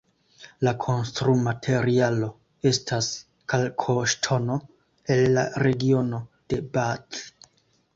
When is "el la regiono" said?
5.19-6.27